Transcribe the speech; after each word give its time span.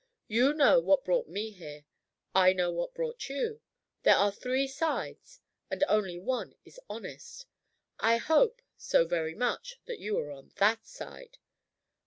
"You 0.27 0.53
know 0.55 0.79
what 0.79 1.05
brought 1.05 1.27
me 1.29 1.51
here. 1.51 1.85
I 2.33 2.53
know 2.53 2.71
what 2.71 2.95
brought 2.95 3.29
you. 3.29 3.61
There 4.01 4.15
are 4.15 4.31
three 4.31 4.67
sides, 4.67 5.41
and 5.69 5.83
only 5.87 6.17
one 6.17 6.55
is 6.65 6.79
honest. 6.89 7.45
I 7.99 8.17
hope, 8.17 8.63
so 8.75 9.05
very 9.05 9.35
much, 9.35 9.79
that 9.85 9.99
you 9.99 10.17
are 10.17 10.31
on 10.31 10.53
that 10.55 10.87
side." 10.87 11.37